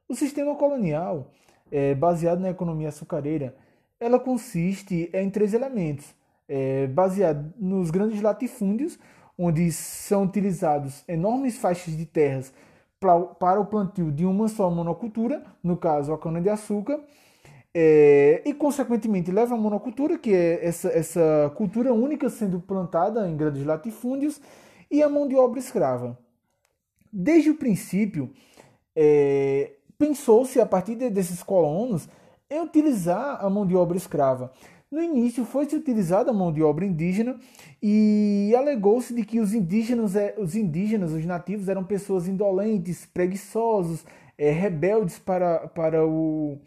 O 0.09 0.15
sistema 0.15 0.55
colonial, 0.55 1.31
é, 1.71 1.95
baseado 1.95 2.41
na 2.41 2.49
economia 2.49 2.89
açucareira, 2.89 3.55
ela 4.01 4.19
consiste 4.19 5.11
em 5.13 5.29
três 5.29 5.53
elementos, 5.53 6.15
é, 6.49 6.87
baseado 6.87 7.53
nos 7.59 7.91
grandes 7.91 8.23
latifúndios, 8.23 8.99
onde 9.37 9.71
são 9.71 10.25
utilizados 10.25 11.05
enormes 11.07 11.59
faixas 11.59 11.95
de 11.95 12.07
terras 12.07 12.55
para 13.00 13.59
o 13.59 13.64
plantio 13.64 14.12
de 14.12 14.26
uma 14.26 14.47
só 14.47 14.71
monocultura, 14.71 15.42
no 15.64 15.76
caso 15.76 16.12
a 16.12 16.19
cana-de-açúcar, 16.19 17.00
é, 17.73 18.42
e, 18.45 18.52
consequentemente, 18.52 19.30
leva 19.30 19.54
a 19.54 19.59
monocultura, 19.59 20.19
que 20.19 20.35
é 20.35 20.66
essa, 20.66 20.88
essa 20.88 21.52
cultura 21.57 21.95
única 21.95 22.28
sendo 22.28 22.61
plantada 22.61 23.26
em 23.28 23.37
grandes 23.37 23.64
latifúndios, 23.64 24.40
e 24.90 25.02
a 25.02 25.09
mão 25.09 25.26
de 25.26 25.35
obra 25.37 25.59
escrava. 25.59 26.19
Desde 27.12 27.50
o 27.50 27.57
princípio, 27.57 28.30
é, 28.95 29.73
pensou-se, 29.97 30.61
a 30.61 30.66
partir 30.66 30.97
de, 30.97 31.09
desses 31.09 31.42
colonos, 31.42 32.09
em 32.50 32.61
utilizar 32.61 33.42
a 33.42 33.49
mão 33.49 33.64
de 33.64 33.76
obra 33.76 33.97
escrava. 33.97 34.52
No 34.91 35.01
início 35.01 35.45
foi-se 35.45 35.77
utilizada 35.77 36.31
a 36.31 36.35
mão 36.35 36.53
de 36.53 36.63
obra 36.63 36.85
indígena 36.85 37.39
e 37.81 38.53
alegou-se 38.57 39.15
de 39.15 39.25
que 39.25 39.39
os 39.39 39.55
indígenas, 39.55 40.17
é, 40.17 40.35
os 40.37 40.57
indígenas, 40.57 41.13
os 41.13 41.25
nativos, 41.25 41.69
eram 41.69 41.85
pessoas 41.85 42.27
indolentes, 42.27 43.07
preguiçosos, 43.07 44.05
é, 44.37 44.51
rebeldes 44.51 45.17
para, 45.19 45.69
para 45.69 46.05
o, 46.05 46.59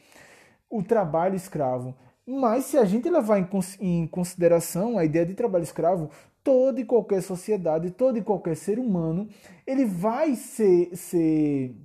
o 0.70 0.82
trabalho 0.82 1.36
escravo. 1.36 1.94
Mas 2.26 2.64
se 2.66 2.78
a 2.78 2.86
gente 2.86 3.10
levar 3.10 3.46
em 3.82 4.08
consideração 4.08 4.98
a 4.98 5.04
ideia 5.04 5.26
de 5.26 5.34
trabalho 5.34 5.64
escravo, 5.64 6.10
toda 6.42 6.80
e 6.80 6.86
qualquer 6.86 7.22
sociedade, 7.22 7.92
todo 7.92 8.18
e 8.18 8.24
qualquer 8.24 8.56
ser 8.56 8.80
humano, 8.80 9.28
ele 9.68 9.84
vai 9.84 10.36
ser, 10.36 10.96
ser 10.96 11.76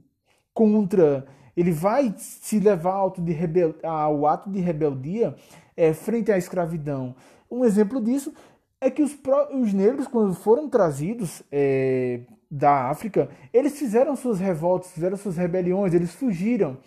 contra, 0.54 1.26
ele 1.58 1.72
vai 1.72 2.14
se 2.16 2.58
levar 2.58 2.94
ao 2.94 3.08
ato 3.08 3.22
de, 3.22 3.32
rebel, 3.32 3.74
ao 3.82 4.26
ato 4.26 4.50
de 4.50 4.60
rebeldia 4.60 5.34
é, 5.76 5.92
frente 5.92 6.30
à 6.30 6.38
escravidão. 6.38 7.14
Um 7.50 7.64
exemplo 7.64 8.00
disso 8.00 8.32
é 8.80 8.90
que 8.90 9.02
os, 9.02 9.16
os 9.52 9.72
negros, 9.72 10.06
quando 10.06 10.34
foram 10.34 10.68
trazidos 10.68 11.42
é, 11.50 12.20
da 12.50 12.88
África, 12.88 13.28
eles 13.52 13.78
fizeram 13.78 14.14
suas 14.14 14.38
revoltas, 14.38 14.92
fizeram 14.92 15.16
suas 15.16 15.36
rebeliões, 15.36 15.94
eles 15.94 16.12
fugiram 16.12 16.78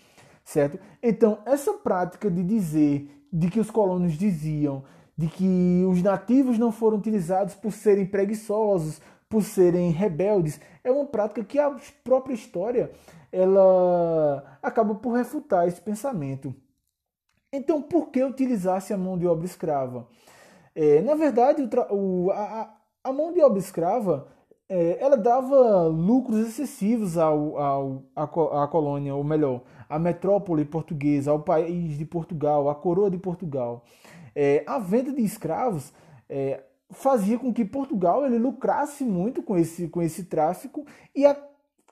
certo? 0.43 0.79
Então, 1.01 1.39
essa 1.45 1.73
prática 1.73 2.29
de 2.29 2.43
dizer, 2.43 3.09
de 3.31 3.49
que 3.49 3.59
os 3.59 3.71
colonos 3.71 4.13
diziam, 4.13 4.83
de 5.17 5.27
que 5.27 5.85
os 5.89 6.01
nativos 6.01 6.57
não 6.57 6.71
foram 6.71 6.97
utilizados 6.97 7.53
por 7.55 7.71
serem 7.71 8.05
preguiçosos, 8.05 9.01
por 9.29 9.43
serem 9.43 9.91
rebeldes, 9.91 10.59
é 10.83 10.91
uma 10.91 11.05
prática 11.05 11.43
que 11.43 11.57
a 11.57 11.73
própria 12.03 12.33
história 12.33 12.91
ela 13.31 14.57
acaba 14.61 14.95
por 14.95 15.13
refutar 15.13 15.67
esse 15.67 15.81
pensamento. 15.81 16.53
Então, 17.53 17.81
por 17.81 18.09
que 18.09 18.23
utilizasse 18.23 18.93
a 18.93 18.97
mão 18.97 19.17
de 19.17 19.27
obra 19.27 19.45
escrava? 19.45 20.07
É, 20.73 21.01
na 21.01 21.15
verdade, 21.15 21.67
o, 21.89 22.31
a, 22.31 22.73
a, 23.03 23.11
mão 23.11 23.33
de 23.33 23.41
obra 23.41 23.59
escrava 23.59 24.27
é, 24.69 24.97
ela 25.03 25.17
dava 25.17 25.87
lucros 25.87 26.47
excessivos 26.47 27.17
ao, 27.17 27.57
ao, 27.57 28.03
à, 28.15 28.23
à 28.63 28.67
colônia, 28.67 29.13
ou 29.13 29.23
melhor, 29.23 29.63
à 29.89 29.99
metrópole 29.99 30.63
portuguesa, 30.63 31.31
ao 31.31 31.41
país 31.41 31.97
de 31.97 32.05
Portugal, 32.05 32.69
à 32.69 32.75
coroa 32.75 33.11
de 33.11 33.17
Portugal. 33.17 33.83
É, 34.33 34.63
a 34.65 34.79
venda 34.79 35.11
de 35.11 35.21
escravos 35.21 35.91
é, 36.29 36.63
fazia 36.89 37.37
com 37.37 37.53
que 37.53 37.65
Portugal 37.65 38.25
ele 38.25 38.37
lucrasse 38.37 39.03
muito 39.03 39.43
com 39.43 39.57
esse, 39.57 39.89
com 39.89 40.01
esse 40.01 40.23
tráfico 40.23 40.85
e 41.13 41.25
a 41.25 41.35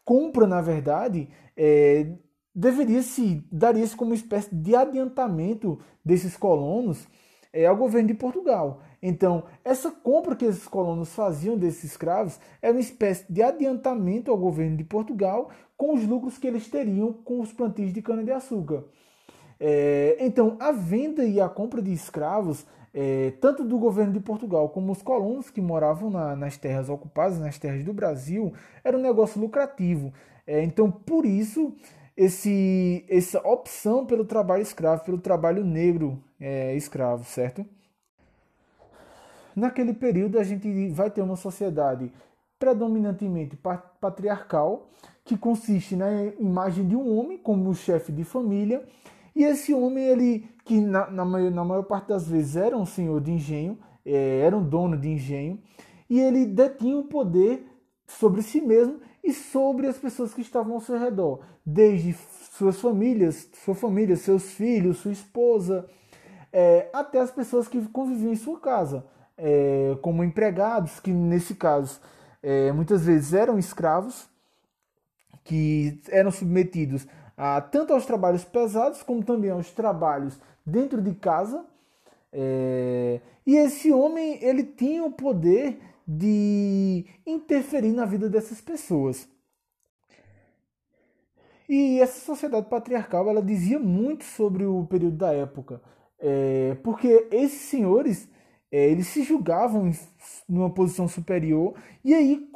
compra, 0.05 0.47
na 0.47 0.61
verdade, 0.61 1.29
é, 1.55 2.11
deveria 2.53 3.01
se 3.01 3.43
daria-se 3.51 3.95
como 3.95 4.11
uma 4.11 4.15
espécie 4.15 4.53
de 4.53 4.75
adiantamento 4.75 5.79
desses 6.03 6.35
colonos 6.35 7.07
é, 7.53 7.65
ao 7.65 7.75
governo 7.75 8.07
de 8.07 8.13
Portugal. 8.13 8.81
Então, 9.01 9.45
essa 9.63 9.91
compra 9.91 10.35
que 10.35 10.45
esses 10.45 10.67
colonos 10.67 11.13
faziam 11.13 11.57
desses 11.57 11.85
escravos 11.85 12.39
era 12.61 12.73
uma 12.73 12.81
espécie 12.81 13.31
de 13.31 13.41
adiantamento 13.41 14.29
ao 14.29 14.37
governo 14.37 14.77
de 14.77 14.83
Portugal 14.83 15.49
com 15.77 15.93
os 15.93 16.05
lucros 16.05 16.37
que 16.37 16.47
eles 16.47 16.67
teriam 16.67 17.13
com 17.13 17.39
os 17.39 17.53
plantios 17.53 17.93
de 17.93 18.01
cana-de-açúcar. 18.01 18.83
É, 19.59 20.17
então, 20.19 20.55
a 20.59 20.71
venda 20.71 21.25
e 21.25 21.41
a 21.41 21.49
compra 21.49 21.81
de 21.81 21.91
escravos, 21.91 22.65
é, 22.93 23.31
tanto 23.41 23.63
do 23.63 23.77
governo 23.77 24.13
de 24.13 24.19
Portugal 24.19 24.69
como 24.69 24.91
os 24.91 25.01
colonos 25.01 25.49
que 25.49 25.59
moravam 25.61 26.09
na, 26.09 26.35
nas 26.35 26.57
terras 26.57 26.89
ocupadas, 26.89 27.39
nas 27.39 27.57
terras 27.57 27.83
do 27.83 27.93
Brasil, 27.93 28.53
era 28.83 28.97
um 28.97 29.01
negócio 29.01 29.39
lucrativo. 29.39 30.13
É, 30.47 30.63
então, 30.63 30.89
por 30.89 31.25
isso, 31.25 31.75
esse, 32.15 33.05
essa 33.09 33.39
opção 33.47 34.05
pelo 34.05 34.25
trabalho 34.25 34.61
escravo, 34.61 35.03
pelo 35.03 35.19
trabalho 35.19 35.63
negro 35.63 36.23
é, 36.39 36.75
escravo, 36.75 37.23
certo? 37.25 37.65
Naquele 39.55 39.93
período, 39.93 40.39
a 40.39 40.43
gente 40.43 40.89
vai 40.89 41.11
ter 41.11 41.21
uma 41.21 41.35
sociedade 41.35 42.11
predominantemente 42.57 43.57
patriarcal, 44.01 44.89
que 45.23 45.37
consiste 45.37 45.95
na 45.95 46.25
imagem 46.39 46.87
de 46.87 46.95
um 46.95 47.17
homem 47.17 47.37
como 47.37 47.73
chefe 47.73 48.11
de 48.11 48.23
família, 48.23 48.83
E 49.39 49.43
esse 49.45 49.73
homem, 49.73 50.03
ele, 50.03 50.49
que 50.65 50.81
na, 50.81 51.09
na, 51.09 51.23
maior, 51.23 51.49
na 51.49 51.63
maior 51.63 51.83
parte 51.83 52.09
das 52.09 52.27
vezes 52.27 52.57
era 52.57 52.77
um 52.77 52.85
senhor 52.85 53.21
de 53.21 53.31
engenho, 53.31 53.79
é, 54.05 54.41
era 54.41 54.57
um 54.57 54.61
dono 54.61 54.97
de 54.97 55.07
engenho, 55.07 55.57
e 56.09 56.19
ele 56.19 56.45
detinha 56.45 56.97
o 56.97 57.05
poder 57.05 57.65
sobre 58.05 58.41
si 58.41 58.59
mesmo 58.59 58.99
e 59.23 59.31
sobre 59.31 59.87
as 59.87 59.97
pessoas 59.97 60.33
que 60.33 60.41
estavam 60.41 60.73
ao 60.73 60.81
seu 60.81 60.99
redor, 60.99 61.39
desde 61.65 62.13
suas 62.51 62.81
famílias, 62.81 63.47
sua 63.63 63.73
família, 63.73 64.17
seus 64.17 64.51
filhos, 64.51 64.97
sua 64.97 65.13
esposa, 65.13 65.87
é, 66.51 66.89
até 66.91 67.19
as 67.19 67.31
pessoas 67.31 67.65
que 67.65 67.81
conviviam 67.87 68.33
em 68.33 68.35
sua 68.35 68.59
casa, 68.59 69.05
é, 69.37 69.97
como 70.01 70.21
empregados, 70.21 70.99
que 70.99 71.13
nesse 71.13 71.55
caso 71.55 72.01
é, 72.43 72.73
muitas 72.73 73.05
vezes 73.05 73.33
eram 73.33 73.57
escravos, 73.57 74.27
que 75.45 76.01
eram 76.09 76.29
submetidos 76.29 77.07
a, 77.39 77.61
tanto 77.61 77.93
aos 77.93 78.05
trabalhos 78.05 78.43
pesados 78.43 79.01
como 79.01 79.23
também 79.23 79.49
aos 79.49 79.71
trabalhos 79.71 80.37
dentro 80.65 81.01
de 81.01 81.15
casa. 81.15 81.65
É, 82.33 83.21
e 83.47 83.55
esse 83.55 83.93
homem 83.93 84.37
ele 84.43 84.63
tinha 84.63 85.05
o 85.05 85.11
poder 85.11 85.79
de 86.05 87.05
interferir 87.25 87.93
na 87.93 88.05
vida 88.05 88.29
dessas 88.29 88.59
pessoas. 88.59 89.25
E 91.69 92.01
essa 92.01 92.19
sociedade 92.19 92.67
patriarcal 92.67 93.29
ela 93.29 93.41
dizia 93.41 93.79
muito 93.79 94.25
sobre 94.25 94.65
o 94.65 94.85
período 94.87 95.15
da 95.15 95.31
época, 95.31 95.81
é, 96.19 96.75
porque 96.83 97.27
esses 97.31 97.61
senhores 97.61 98.27
é, 98.71 98.89
eles 98.89 99.07
se 99.07 99.23
julgavam 99.23 99.91
numa 100.47 100.69
posição 100.69 101.07
superior 101.07 101.73
e 102.03 102.13
aí 102.13 102.49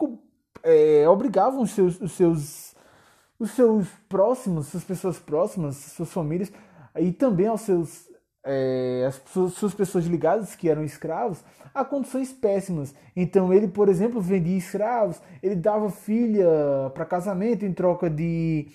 é, 0.64 1.08
obrigavam 1.08 1.62
os 1.62 1.72
seus, 1.72 2.02
os 2.02 2.12
seus 2.12 2.73
os 3.44 3.52
seus 3.52 3.90
próximos, 4.08 4.68
suas 4.68 4.84
pessoas 4.84 5.20
próximas, 5.20 5.76
suas 5.76 6.12
famílias 6.12 6.52
e 6.98 7.12
também 7.12 7.48
aos 7.48 7.62
seus 7.62 8.10
é, 8.46 9.06
as 9.08 9.16
suas, 9.32 9.54
suas 9.54 9.74
pessoas 9.74 10.06
ligadas 10.06 10.56
que 10.56 10.70
eram 10.70 10.84
escravos 10.84 11.44
a 11.74 11.84
condições 11.84 12.32
péssimas. 12.32 12.94
Então 13.16 13.54
ele, 13.54 13.68
por 13.68 13.90
exemplo, 13.90 14.22
vendia 14.22 14.58
escravos, 14.58 15.22
ele 15.42 15.56
dava 15.56 15.90
filha 15.90 16.48
para 16.94 17.06
casamento 17.06 17.66
em 17.66 17.74
troca 17.74 18.10
de, 18.10 18.68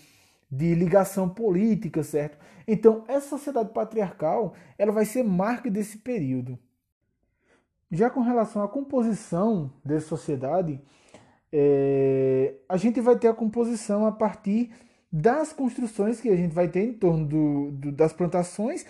de 0.51 0.75
ligação 0.75 1.29
política, 1.29 2.03
certo? 2.03 2.39
Então 2.67 3.05
essa 3.09 3.29
sociedade 3.29 3.71
patriarcal 3.71 4.55
ela 4.77 4.93
vai 4.93 5.07
ser 5.07 5.23
marca 5.23 5.71
desse 5.71 5.99
período. 5.99 6.59
Já 7.91 8.11
com 8.11 8.21
relação 8.21 8.63
à 8.63 8.69
composição 8.69 9.73
dessa 9.83 10.09
sociedade, 10.09 10.79
é, 11.53 12.55
a 12.69 12.77
gente 12.77 13.01
vai 13.01 13.17
ter 13.17 13.29
a 13.29 13.35
composição 13.35 14.07
a 14.07 14.13
partir 14.13 14.71
das 15.11 15.53
construções 15.53 16.21
que 16.21 16.29
a 16.29 16.37
gente 16.37 16.55
vai 16.55 16.69
ter 16.69 16.85
em 16.85 16.93
torno 16.93 17.27
do, 17.27 17.71
do, 17.73 17.93
das 17.93 18.13
plantações 18.13 18.85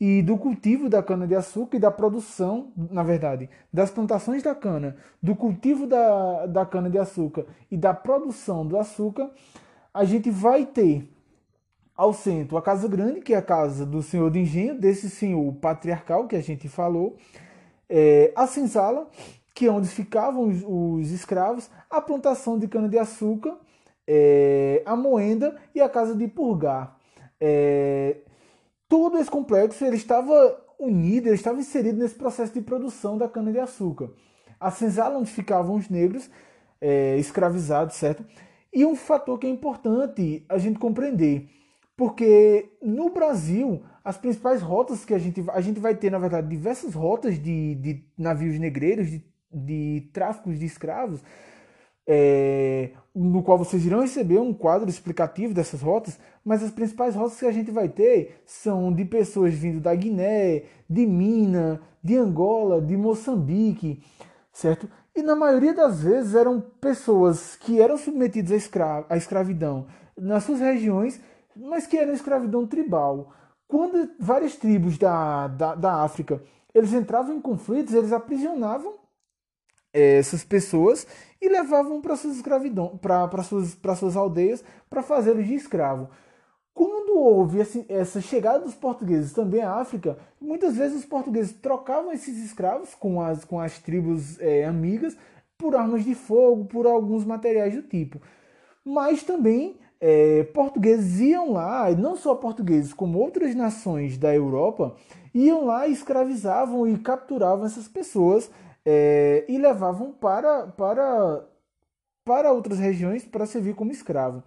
e 0.00 0.22
do 0.22 0.36
cultivo 0.36 0.88
da 0.88 1.02
cana-de-açúcar 1.02 1.76
e 1.76 1.80
da 1.80 1.90
produção, 1.90 2.72
na 2.76 3.02
verdade, 3.02 3.48
das 3.72 3.90
plantações 3.90 4.42
da 4.42 4.54
cana, 4.54 4.96
do 5.22 5.34
cultivo 5.34 5.86
da, 5.86 6.46
da 6.46 6.66
cana-de-açúcar 6.66 7.46
e 7.70 7.76
da 7.76 7.94
produção 7.94 8.66
do 8.66 8.76
açúcar, 8.76 9.30
a 9.92 10.04
gente 10.04 10.30
vai 10.30 10.66
ter 10.66 11.08
ao 11.96 12.12
centro 12.12 12.56
a 12.56 12.62
Casa 12.62 12.88
Grande, 12.88 13.20
que 13.20 13.34
é 13.34 13.36
a 13.36 13.42
casa 13.42 13.86
do 13.86 14.02
senhor 14.02 14.30
de 14.30 14.40
engenho, 14.40 14.78
desse 14.78 15.08
senhor 15.08 15.52
patriarcal 15.54 16.26
que 16.26 16.34
a 16.34 16.42
gente 16.42 16.68
falou, 16.68 17.16
é, 17.88 18.32
a 18.34 18.46
senzala, 18.46 19.08
que 19.54 19.66
é 19.66 19.70
onde 19.70 19.88
ficavam 19.88 20.48
os, 20.48 20.62
os 20.66 21.10
escravos, 21.12 21.70
a 21.88 22.00
plantação 22.00 22.58
de 22.58 22.66
cana-de-açúcar, 22.66 23.56
é, 24.06 24.82
a 24.84 24.96
moenda 24.96 25.56
e 25.74 25.80
a 25.80 25.88
casa 25.88 26.14
de 26.14 26.26
purgar. 26.26 26.98
É, 27.40 28.16
todo 28.88 29.16
esse 29.18 29.30
complexo 29.30 29.84
ele 29.84 29.96
estava 29.96 30.60
unido, 30.78 31.28
ele 31.28 31.36
estava 31.36 31.60
inserido 31.60 31.98
nesse 31.98 32.16
processo 32.16 32.52
de 32.52 32.60
produção 32.60 33.16
da 33.16 33.28
cana-de-açúcar. 33.28 34.10
A 34.58 34.70
senzala 34.70 35.18
onde 35.18 35.30
ficavam 35.30 35.76
os 35.76 35.88
negros 35.88 36.28
é, 36.80 37.16
escravizados, 37.18 37.96
certo? 37.96 38.24
E 38.72 38.84
um 38.84 38.96
fator 38.96 39.38
que 39.38 39.46
é 39.46 39.50
importante 39.50 40.44
a 40.48 40.58
gente 40.58 40.80
compreender, 40.80 41.48
porque 41.96 42.76
no 42.82 43.10
Brasil 43.10 43.82
as 44.04 44.18
principais 44.18 44.60
rotas 44.60 45.04
que 45.04 45.14
a 45.14 45.18
gente, 45.18 45.42
a 45.48 45.60
gente 45.60 45.80
vai 45.80 45.94
ter, 45.94 46.10
na 46.10 46.18
verdade, 46.18 46.48
diversas 46.48 46.92
rotas 46.92 47.40
de, 47.40 47.76
de 47.76 48.04
navios 48.18 48.58
negreiros, 48.58 49.10
de, 49.10 49.24
de 49.54 50.08
tráficos 50.12 50.58
de 50.58 50.66
escravos, 50.66 51.22
é, 52.06 52.90
no 53.14 53.42
qual 53.42 53.56
vocês 53.56 53.86
irão 53.86 54.00
receber 54.00 54.38
um 54.38 54.52
quadro 54.52 54.90
explicativo 54.90 55.54
dessas 55.54 55.80
rotas, 55.80 56.18
mas 56.44 56.62
as 56.62 56.70
principais 56.70 57.14
rotas 57.14 57.38
que 57.38 57.46
a 57.46 57.52
gente 57.52 57.70
vai 57.70 57.88
ter 57.88 58.42
são 58.44 58.92
de 58.92 59.04
pessoas 59.04 59.54
vindo 59.54 59.80
da 59.80 59.94
Guiné, 59.94 60.64
de 60.88 61.06
Minas, 61.06 61.78
de 62.02 62.16
Angola, 62.16 62.82
de 62.82 62.96
Moçambique, 62.96 64.02
certo? 64.52 64.88
E 65.16 65.22
na 65.22 65.34
maioria 65.34 65.72
das 65.72 66.02
vezes 66.02 66.34
eram 66.34 66.60
pessoas 66.60 67.56
que 67.56 67.80
eram 67.80 67.96
submetidas 67.96 68.52
à, 68.52 68.56
escra 68.56 69.06
à 69.08 69.16
escravidão 69.16 69.86
nas 70.16 70.44
suas 70.44 70.60
regiões, 70.60 71.20
mas 71.56 71.86
que 71.86 71.96
eram 71.96 72.12
escravidão 72.12 72.66
tribal. 72.66 73.32
Quando 73.66 74.10
várias 74.18 74.56
tribos 74.56 74.98
da, 74.98 75.48
da, 75.48 75.74
da 75.74 76.02
África 76.02 76.42
eles 76.74 76.92
entravam 76.92 77.36
em 77.36 77.40
conflitos, 77.40 77.94
eles 77.94 78.12
aprisionavam 78.12 78.94
essas 79.94 80.42
pessoas 80.42 81.06
e 81.40 81.48
levavam 81.48 82.00
para 82.00 82.16
suas 82.16 82.36
escravidão, 82.36 82.98
para 82.98 83.42
suas, 83.42 83.78
suas 83.96 84.16
aldeias 84.16 84.64
para 84.90 85.02
fazê-los 85.02 85.46
de 85.46 85.54
escravo. 85.54 86.10
Quando 86.74 87.16
houve 87.16 87.60
essa 87.88 88.20
chegada 88.20 88.64
dos 88.64 88.74
portugueses 88.74 89.32
também 89.32 89.62
à 89.62 89.74
África, 89.76 90.18
muitas 90.40 90.76
vezes 90.76 90.98
os 90.98 91.04
portugueses 91.04 91.52
trocavam 91.52 92.12
esses 92.12 92.36
escravos 92.44 92.94
com 92.96 93.22
as, 93.22 93.44
com 93.44 93.60
as 93.60 93.78
tribos 93.78 94.40
é, 94.40 94.64
amigas 94.64 95.16
por 95.56 95.76
armas 95.76 96.04
de 96.04 96.16
fogo, 96.16 96.64
por 96.64 96.86
alguns 96.86 97.24
materiais 97.24 97.74
do 97.74 97.82
tipo. 97.82 98.20
Mas 98.84 99.22
também 99.22 99.76
é, 100.00 100.42
portugueses 100.52 101.20
iam 101.20 101.52
lá, 101.52 101.88
e 101.90 101.94
não 101.94 102.16
só 102.16 102.34
portugueses, 102.34 102.92
como 102.92 103.18
outras 103.18 103.54
nações 103.54 104.18
da 104.18 104.34
Europa, 104.34 104.96
iam 105.32 105.64
lá, 105.64 105.86
escravizavam 105.86 106.88
e 106.88 106.98
capturavam 106.98 107.66
essas 107.66 107.86
pessoas 107.86 108.50
é, 108.84 109.44
e 109.48 109.58
levavam 109.58 110.12
para, 110.12 110.66
para, 110.68 111.46
para 112.24 112.52
outras 112.52 112.78
regiões 112.78 113.24
para 113.24 113.46
servir 113.46 113.74
como 113.74 113.92
escravo. 113.92 114.42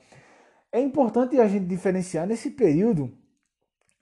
É 0.72 0.80
importante 0.80 1.40
a 1.40 1.48
gente 1.48 1.66
diferenciar 1.66 2.28
nesse 2.28 2.52
período, 2.52 3.12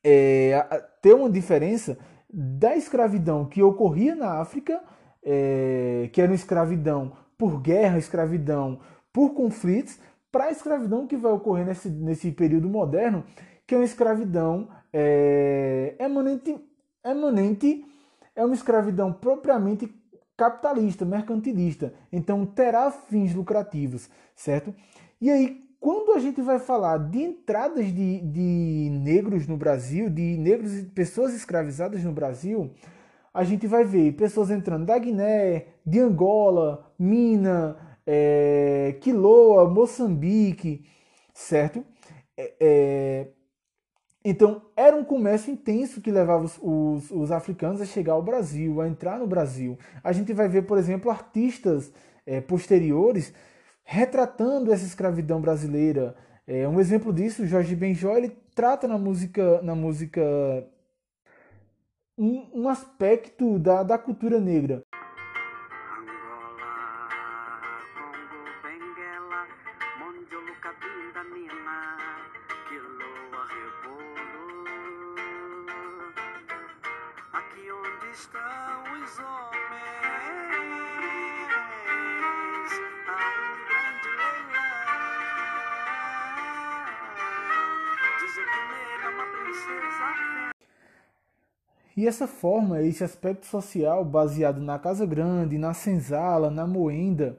é, 0.03 0.61
ter 1.01 1.13
uma 1.13 1.29
diferença 1.29 1.97
da 2.29 2.75
escravidão 2.75 3.45
que 3.45 3.63
ocorria 3.63 4.15
na 4.15 4.39
África, 4.39 4.81
é, 5.23 6.09
que 6.11 6.21
era 6.21 6.31
uma 6.31 6.35
escravidão 6.35 7.13
por 7.37 7.61
guerra, 7.61 7.97
escravidão 7.97 8.79
por 9.13 9.33
conflitos, 9.33 9.97
para 10.31 10.45
a 10.45 10.51
escravidão 10.51 11.07
que 11.07 11.15
vai 11.15 11.31
ocorrer 11.31 11.65
nesse, 11.65 11.89
nesse 11.89 12.31
período 12.31 12.67
moderno, 12.67 13.23
que 13.65 13.73
é 13.73 13.77
uma 13.77 13.85
escravidão 13.85 14.67
é, 14.91 15.95
emanente, 15.97 16.59
emanente, 17.03 17.85
é 18.35 18.43
uma 18.43 18.53
escravidão 18.53 19.13
propriamente 19.13 19.87
capitalista, 20.37 21.05
mercantilista. 21.05 21.93
Então 22.11 22.45
terá 22.45 22.91
fins 22.91 23.33
lucrativos, 23.33 24.09
certo? 24.35 24.73
E 25.21 25.29
aí, 25.29 25.63
quando 25.79 26.13
a 26.13 26.19
gente 26.19 26.41
vai 26.41 26.59
falar 26.59 26.97
de 26.97 27.21
entradas 27.21 27.85
de, 27.93 28.19
de 28.19 28.89
negros 28.91 29.47
no 29.47 29.55
Brasil, 29.57 30.09
de 30.09 30.37
negros 30.37 30.75
e 30.77 30.83
pessoas 30.83 31.33
escravizadas 31.33 32.03
no 32.03 32.11
Brasil, 32.11 32.71
a 33.33 33.43
gente 33.43 33.67
vai 33.67 33.83
ver 33.83 34.13
pessoas 34.13 34.49
entrando 34.49 34.85
da 34.85 34.97
Guiné, 34.97 35.67
de 35.85 35.99
Angola, 35.99 36.91
Mina, 36.97 37.77
é, 38.05 38.97
Quiloa, 39.01 39.69
Moçambique, 39.69 40.85
certo? 41.33 41.83
É, 42.37 42.53
é, 42.59 43.27
então, 44.27 44.63
era 44.75 44.95
um 44.95 45.03
comércio 45.03 45.53
intenso 45.53 46.01
que 46.01 46.09
levava 46.09 46.43
os, 46.43 46.57
os, 46.59 47.11
os, 47.11 47.31
africanos 47.31 47.79
a 47.79 47.85
chegar 47.85 48.13
ao 48.13 48.23
Brasil, 48.23 48.81
a 48.81 48.87
entrar 48.87 49.19
no 49.19 49.27
Brasil. 49.27 49.77
A 50.03 50.11
gente 50.11 50.33
vai 50.33 50.49
ver, 50.49 50.63
por 50.63 50.79
exemplo, 50.79 51.11
artistas 51.11 51.93
é, 52.25 52.41
posteriores 52.41 53.31
retratando 53.83 54.73
essa 54.73 54.83
escravidão 54.83 55.39
brasileira. 55.39 56.15
É, 56.47 56.67
um 56.67 56.79
exemplo 56.79 57.13
disso, 57.13 57.45
Jorge 57.45 57.75
Benjó, 57.75 58.17
ele 58.17 58.35
trata 58.55 58.87
na 58.87 58.97
música, 58.97 59.61
na 59.61 59.75
música 59.75 60.21
um, 62.17 62.63
um 62.63 62.67
aspecto 62.67 63.59
da, 63.59 63.83
da 63.83 63.97
cultura 63.99 64.39
negra. 64.39 64.81
E 92.15 92.17
essa 92.17 92.27
forma, 92.27 92.81
esse 92.81 93.03
aspecto 93.03 93.45
social 93.45 94.05
baseado 94.05 94.61
na 94.61 94.79
Casa 94.79 95.05
Grande, 95.05 95.57
na 95.57 95.73
Senzala, 95.73 96.49
na 96.49 96.65
Moenda, 96.65 97.37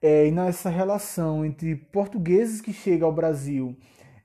é, 0.00 0.28
e 0.28 0.30
nessa 0.30 0.70
relação 0.70 1.44
entre 1.44 1.74
portugueses 1.74 2.60
que 2.60 2.72
chegam 2.72 3.08
ao 3.08 3.12
Brasil, 3.12 3.76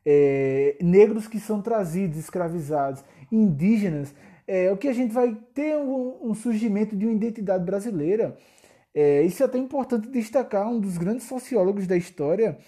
é, 0.06 0.78
negros 0.80 1.28
que 1.28 1.40
são 1.40 1.60
trazidos, 1.60 2.20
escravizados, 2.20 3.04
indígenas, 3.32 4.14
é 4.48 4.72
o 4.72 4.78
que 4.78 4.88
a 4.88 4.94
gente 4.94 5.12
vai 5.12 5.36
ter 5.56 5.76
um, 5.76 6.20
um 6.22 6.36
surgimento 6.36 6.96
de 6.96 7.08
uma 7.08 7.16
identidade 7.16 7.64
brasileira. 7.64 8.38
É, 8.94 9.24
isso 9.24 9.42
é 9.42 9.48
até 9.48 9.58
importante 9.58 10.08
destacar 10.08 10.70
um 10.70 10.80
dos 10.80 11.00
grandes 11.00 11.26
sociólogos 11.26 11.88
da 11.88 11.98
história, 11.98 12.60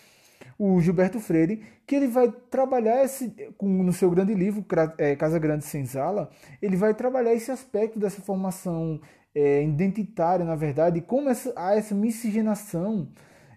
o 0.64 0.80
Gilberto 0.80 1.20
Freire, 1.20 1.64
que 1.88 1.96
ele 1.96 2.08
vai 2.08 2.32
trabalhar 2.52 3.04
esse, 3.04 3.34
no 3.60 3.92
seu 3.92 4.12
grande 4.12 4.36
livro, 4.36 4.64
é, 5.00 5.16
Casa 5.16 5.40
Grande 5.40 5.66
Senzala, 5.66 6.30
ele 6.62 6.78
vai 6.78 6.94
trabalhar 6.94 7.34
esse 7.34 7.50
aspecto 7.50 7.98
dessa 7.98 8.22
formação 8.22 9.02
é, 9.34 9.64
identitária, 9.64 10.46
na 10.46 10.56
verdade, 10.56 11.02
como 11.02 11.30
essa, 11.30 11.52
há 11.56 11.76
essa 11.76 11.96
miscigenação 11.96 13.10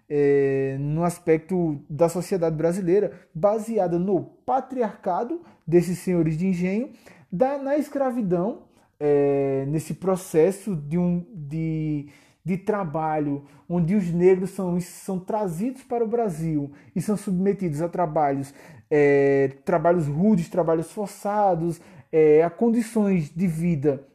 é, 0.09 0.77
no 0.79 1.03
aspecto 1.03 1.79
da 1.87 2.09
sociedade 2.09 2.55
brasileira, 2.55 3.11
baseada 3.35 3.99
no 3.99 4.23
patriarcado 4.23 5.43
desses 5.67 5.99
senhores 5.99 6.35
de 6.35 6.47
engenho, 6.47 6.89
da, 7.31 7.59
na 7.59 7.77
escravidão, 7.77 8.63
é, 8.99 9.63
nesse 9.67 9.93
processo 9.93 10.75
de, 10.75 10.97
um, 10.97 11.23
de, 11.31 12.07
de 12.45 12.57
trabalho, 12.57 13.43
onde 13.67 13.95
os 13.95 14.11
negros 14.11 14.51
são, 14.51 14.79
são 14.79 15.19
trazidos 15.19 15.83
para 15.83 16.03
o 16.03 16.07
Brasil 16.07 16.71
e 16.95 17.01
são 17.01 17.17
submetidos 17.17 17.81
a 17.81 17.89
trabalhos, 17.89 18.53
é, 18.89 19.51
trabalhos 19.65 20.05
rudes, 20.05 20.47
trabalhos 20.47 20.91
forçados, 20.91 21.81
é, 22.11 22.43
a 22.43 22.49
condições 22.49 23.29
de 23.29 23.47
vida 23.47 24.05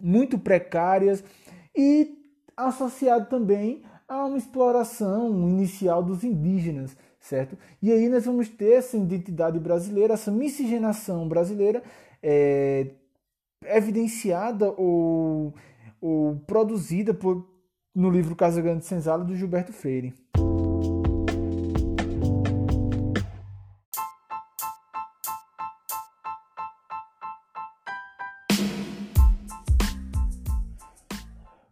muito 0.00 0.38
precárias 0.38 1.24
e 1.76 2.16
associado 2.56 3.26
também 3.28 3.82
a 4.06 4.24
uma 4.24 4.38
exploração 4.38 5.48
inicial 5.48 6.02
dos 6.02 6.22
indígenas, 6.22 6.96
certo? 7.20 7.58
E 7.82 7.90
aí 7.92 8.08
nós 8.08 8.24
vamos 8.24 8.48
ter 8.48 8.74
essa 8.74 8.96
identidade 8.96 9.58
brasileira, 9.58 10.14
essa 10.14 10.30
miscigenação 10.30 11.28
brasileira 11.28 11.82
é, 12.22 12.86
evidenciada 13.64 14.72
ou, 14.76 15.52
ou 16.00 16.36
produzida 16.46 17.12
por, 17.12 17.46
no 17.94 18.10
livro 18.10 18.36
Casa 18.36 18.60
Grande 18.60 18.84
Senzala 18.84 19.24
do 19.24 19.34
Gilberto 19.34 19.72
Freire. 19.72 20.14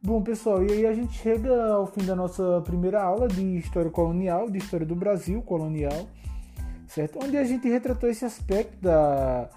Bom, 0.06 0.22
pessoal, 0.22 0.64
e 0.64 0.70
aí 0.70 0.86
a 0.86 0.94
gente 0.94 1.18
chega 1.18 1.72
ao 1.72 1.86
fim 1.88 2.04
da 2.04 2.14
nossa 2.14 2.62
primeira 2.64 3.02
aula 3.02 3.26
de 3.26 3.58
história 3.58 3.90
colonial, 3.90 4.48
de 4.48 4.58
história 4.58 4.86
do 4.86 4.94
Brasil 4.94 5.42
colonial, 5.42 6.06
certo? 6.86 7.18
Onde 7.20 7.36
a 7.36 7.42
gente 7.42 7.68
retratou 7.68 8.08
esse 8.08 8.24
aspecto 8.24 8.80
da, 8.80 9.50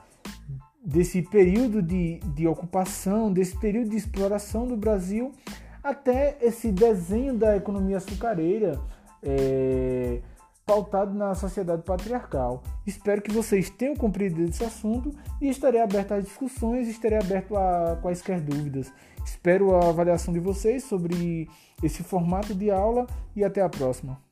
desse 0.83 1.21
período 1.21 1.81
de, 1.81 2.19
de 2.19 2.47
ocupação, 2.47 3.31
desse 3.31 3.57
período 3.57 3.89
de 3.89 3.97
exploração 3.97 4.67
do 4.67 4.77
Brasil, 4.77 5.31
até 5.83 6.37
esse 6.41 6.71
desenho 6.71 7.37
da 7.37 7.55
economia 7.55 7.97
açucareira 7.97 8.79
é, 9.23 10.21
pautado 10.65 11.13
na 11.13 11.33
sociedade 11.33 11.81
patriarcal. 11.81 12.63
Espero 12.85 13.21
que 13.21 13.31
vocês 13.31 13.69
tenham 13.69 13.95
compreendido 13.95 14.49
esse 14.49 14.63
assunto 14.63 15.11
e 15.41 15.49
estarei 15.49 15.81
aberto 15.81 16.13
às 16.13 16.23
discussões, 16.23 16.87
estarei 16.87 17.17
aberto 17.17 17.55
a 17.55 17.97
quaisquer 18.01 18.39
dúvidas. 18.39 18.91
Espero 19.25 19.75
a 19.75 19.89
avaliação 19.89 20.33
de 20.33 20.39
vocês 20.39 20.83
sobre 20.83 21.49
esse 21.83 22.03
formato 22.03 22.53
de 22.53 22.69
aula 22.69 23.07
e 23.35 23.43
até 23.43 23.61
a 23.61 23.69
próxima. 23.69 24.28